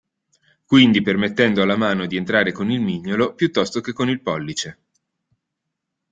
Quindi 0.65 1.03
permettendo 1.03 1.61
alla 1.61 1.77
mano 1.77 2.07
di 2.07 2.15
entrare 2.17 2.51
con 2.51 2.71
il 2.71 2.81
mignolo 2.81 3.35
piuttosto 3.35 3.81
che 3.81 3.93
con 3.93 4.09
il 4.09 4.19
pollice. 4.23 4.79